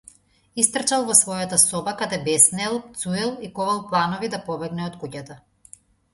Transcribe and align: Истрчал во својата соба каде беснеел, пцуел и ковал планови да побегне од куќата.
Истрчал 0.61 1.03
во 1.09 1.15
својата 1.19 1.59
соба 1.63 1.93
каде 1.99 2.19
беснеел, 2.29 2.79
пцуел 2.87 3.35
и 3.49 3.51
ковал 3.59 3.83
планови 3.93 4.33
да 4.37 4.43
побегне 4.51 4.87
од 4.89 4.99
куќата. 5.05 5.41